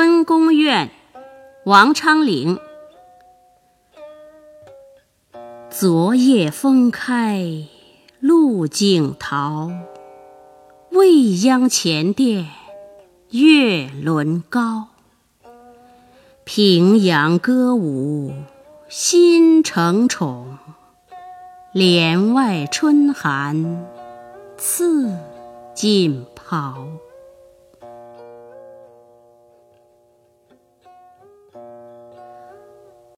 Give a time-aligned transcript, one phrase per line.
[0.00, 0.90] 春宫怨，
[1.64, 2.60] 王昌龄。
[5.70, 7.44] 昨夜风开
[8.20, 9.72] 露井桃，
[10.92, 12.46] 未央前殿
[13.30, 14.86] 月轮高。
[16.44, 18.32] 平阳歌舞
[18.88, 20.58] 新承宠，
[21.72, 23.84] 帘外春寒
[24.56, 25.12] 赐
[25.74, 26.86] 锦袍。